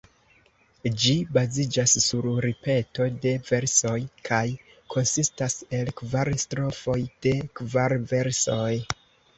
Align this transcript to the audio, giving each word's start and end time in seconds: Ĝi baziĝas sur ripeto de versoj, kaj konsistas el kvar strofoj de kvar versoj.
Ĝi 1.01 1.11
baziĝas 1.37 1.93
sur 2.05 2.27
ripeto 2.47 3.07
de 3.27 3.35
versoj, 3.51 3.93
kaj 4.31 4.43
konsistas 4.95 5.61
el 5.83 5.95
kvar 6.03 6.35
strofoj 6.47 7.01
de 7.29 7.37
kvar 7.61 8.01
versoj. 8.17 8.69